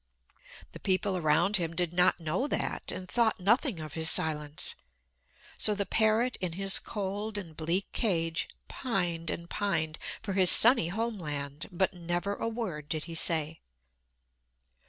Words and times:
The 0.71 0.79
people 0.79 1.15
around 1.15 1.57
him 1.57 1.75
did 1.75 1.93
not 1.93 2.19
know 2.19 2.47
that, 2.47 2.91
and 2.91 3.07
thought 3.07 3.39
nothing 3.39 3.79
of 3.79 3.93
his 3.93 4.09
silence. 4.09 4.73
So 5.59 5.75
the 5.75 5.85
parrot 5.85 6.37
in 6.41 6.53
his 6.53 6.79
cold 6.79 7.37
and 7.37 7.55
bleak 7.55 7.85
cage 7.91 8.47
pined 8.67 9.29
and 9.29 9.47
pined 9.47 9.99
for 10.23 10.33
his 10.33 10.49
sunny 10.49 10.87
home 10.87 11.19
land, 11.19 11.67
but 11.71 11.93
never 11.93 12.33
a 12.33 12.49
word 12.49 12.89
did 12.89 13.03
he 13.03 13.13
say. 13.13 13.59